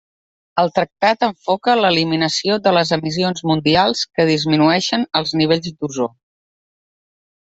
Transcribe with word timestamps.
El 0.61 0.71
tractat 0.77 1.25
enfoca 1.27 1.75
l'eliminació 1.81 2.55
de 2.67 2.71
les 2.77 2.93
emissions 2.97 3.45
mundials 3.51 4.01
que 4.19 4.27
disminueixen 4.31 5.05
els 5.21 5.35
nivells 5.43 5.71
d’ozó. 5.83 6.11